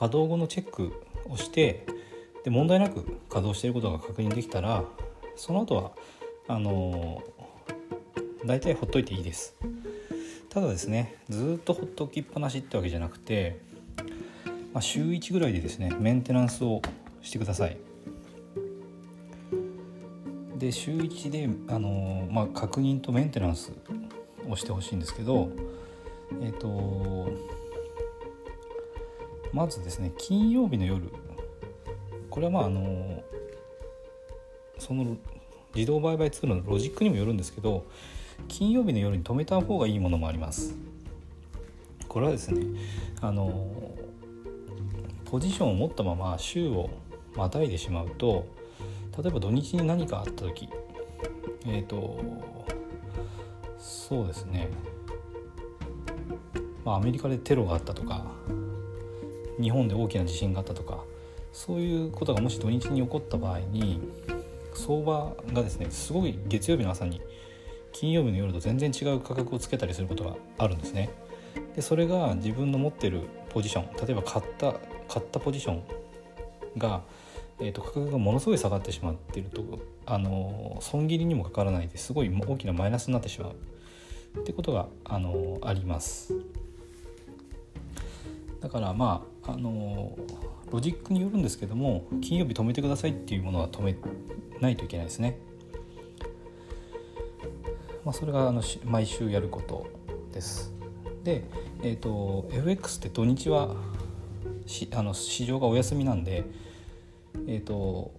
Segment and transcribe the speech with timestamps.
[0.00, 0.94] 稼働後のチェック
[1.28, 1.84] をして
[2.42, 4.84] で問題なく稼働していることが確認できたら
[5.36, 5.92] その後は
[6.48, 7.22] あの
[8.46, 9.54] 大体ほっといていいです。
[10.48, 13.60] ただですねずっとほっときっぱなしってわけじゃなくて、
[14.72, 16.80] まあ、週1ぐらいでですねメンテナンスを
[17.20, 17.76] してください。
[20.56, 23.70] で週1であの、まあ、確認とメンテナンス
[24.48, 25.50] をしてほしいんですけど
[26.40, 27.28] えっ、と
[29.52, 31.12] まずですね金曜日の夜
[32.30, 33.22] これはまああの
[34.78, 35.16] その
[35.74, 37.86] 自動売買ツールのロジックにもよるんですけど
[38.48, 40.74] 金曜日の夜に止めた方がいいものもあります。
[42.08, 42.66] これはですね
[43.20, 43.70] あの
[45.26, 46.90] ポジションを持ったまま週を
[47.36, 48.48] またいでしまうと
[49.16, 50.68] 例えば土日に何かあった時
[51.66, 52.18] えっ、ー、と
[53.78, 54.68] そうですね。
[56.84, 58.24] まあアメリカでテロがあったとか
[59.60, 61.04] 日本で大きな地震があったとか
[61.52, 64.00] そういうことがもし土日に起こった場合に
[64.74, 67.20] 相場がですねすごい月曜日の朝に
[67.92, 71.10] 金曜日の夜と全然違う価格をつけたりすることがあるんですね。
[71.74, 74.74] でそれが自分の持ってるポジション例えば買った
[75.08, 75.82] 買ったポジション
[76.78, 77.02] が、
[77.58, 79.64] えーと、価格がものすごい下がってしまっていると
[80.06, 86.34] あの損切りにもかからないですごい大きなマイナスになってしまうってことがあのあります。
[88.60, 90.16] だからまああの
[90.70, 93.96] ロジックによるんですけども金曜日止めてくださいっていうものは止め
[94.60, 95.38] ないといけないですね。
[98.04, 99.86] まあ、それがあの毎週やること
[100.32, 100.72] です。
[101.22, 101.44] で、
[101.82, 103.74] えーと、FX って土日は
[104.66, 106.44] しあの市場がお休みなんで、
[107.46, 108.12] えーと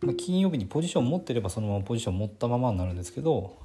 [0.00, 3.56] まあ、金曜日にポジション持ってればそのままポジション持ったままになるんですけど、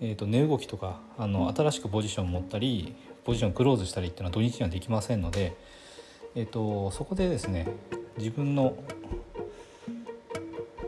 [0.00, 5.56] えーと、値動きとかあの新しくポジション持ったりポジションクローズしたりっていうのは土日にはできませんので、
[6.34, 7.68] えーとそこでですね
[8.18, 8.76] 自分の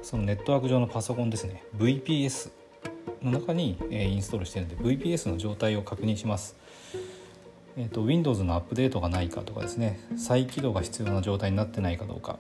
[0.03, 2.51] そのネットワーク上のパソコンですね VPS
[3.23, 6.55] の中に、えインストールしてるので VPS の状態を確認します。
[7.77, 12.39] えーと、Windows のアップデートがないかとかですね再起動が必要な状態になってないかどうか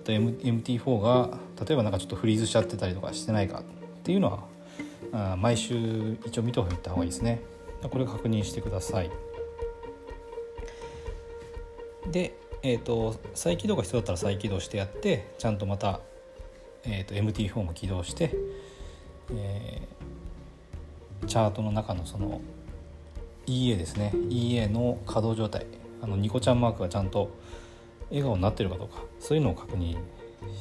[0.00, 3.62] あと MT4 が例えばなんかちょっとフリーズしちゃってたりとかしてないかっ
[4.04, 4.44] ていうのは
[5.12, 7.40] あ毎週一応見ておいた方がいいですね。
[7.90, 9.10] これ確認してください。
[12.10, 16.00] で、えーと、再起動が必要だったら再起動してやってちゃんとまた、
[16.84, 18.34] えーと MT4 も起動して
[19.30, 22.40] えー、チャートの中のその
[23.46, 24.12] EA ですね。
[24.30, 25.66] EA の稼働状態。
[26.00, 27.30] あのニコちゃんマークがちゃんと
[28.10, 29.02] 笑顔になってるかどうか。
[29.20, 29.96] そういうのを確認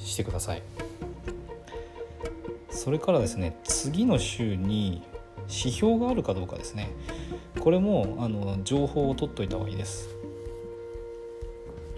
[0.03, 0.62] してください。
[2.81, 5.03] それからですね次の週に
[5.42, 6.90] 指標があるかどうかですね。
[7.59, 10.09] これもあの情報を取っといた方がいいです。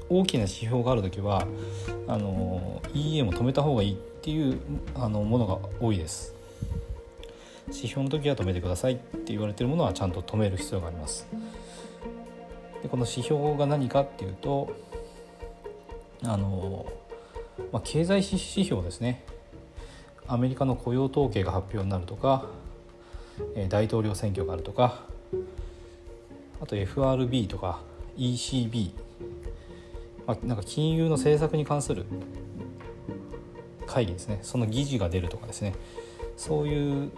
[0.10, 1.48] 大きな指標がある時は
[2.06, 4.60] あの EA も止めた方がいいっていう
[4.94, 6.36] あのものが多いです。
[7.68, 11.30] 指標の時は止めてくださいって言われてるものはちゃんと止める必要があります。
[12.82, 14.76] でこの指標が何かっていうと
[16.24, 16.86] あの、
[17.72, 19.24] まあ、経済指標ですね。
[20.28, 22.46] アメリカの雇用統計が発表になるとか
[23.70, 25.04] 大統領選挙があるとか
[26.62, 27.82] あと FRB とか
[28.18, 28.92] ECB、
[30.26, 32.06] まあ、なんか金融の政策に関する
[33.86, 35.76] 会議ですねその議事が出るとかですね
[36.38, 37.12] そういう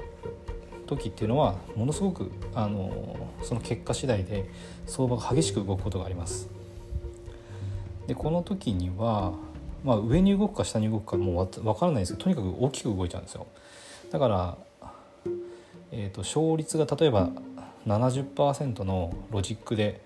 [0.87, 4.45] 時っていうのはものすごくあのその結果次第で
[4.85, 6.49] 相場が激しく動くことがあります。
[8.07, 9.33] でこの時には、
[9.85, 13.45] まあ、上に動くか下に動くかもう分からないですけどとにかく大きく動いちゃうんですよ。
[14.11, 14.57] だから、
[15.91, 17.29] えーと、勝率が例えば
[17.85, 20.01] 70%のロジックで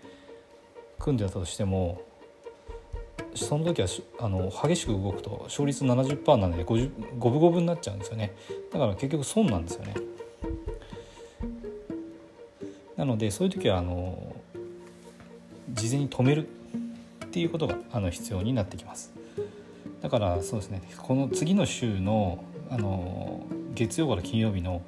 [1.00, 2.02] 組んでたとしても
[3.36, 3.88] その時は
[4.20, 8.36] あの激しく動くと勝率70%なので5分5分になっちゃうんですよね。
[8.74, 9.94] だから結局損なんですよね。
[12.98, 14.36] なのでそういう時はあの
[15.72, 16.50] 事前に止める
[17.26, 19.14] っていうことがあの必要になってきます。
[20.02, 20.82] だからそうですね。
[20.98, 24.84] この次の週のあの月曜から金曜日の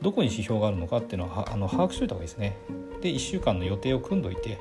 [0.00, 2.56] どこに指標があるのかっていうのはあの把握しておいた方がいいですね。
[3.00, 4.58] で1週間の予定を組んどいて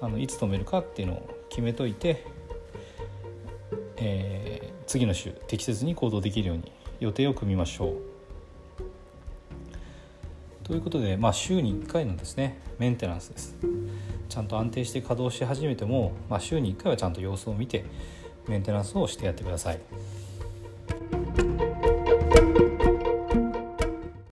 [0.00, 2.26] あのいつ止めるかっていうのを決めといて、
[3.96, 7.96] えー、次の週適切に行動できるように予定を組みましょう。
[10.64, 13.56] ということで、まあ、週に1回のですねメンテナンスです。
[14.28, 17.84] ちゃんと安定して稼働し始めても、まあ、週に1回はちゃんと様子を見て
[18.48, 19.80] メンテナンスをしてやってください。